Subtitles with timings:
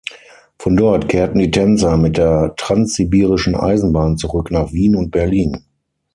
[0.57, 5.63] Von dort kehrten die Tänzer mit der Transsibirischen Eisenbahn zurück nach Wien und Berlin.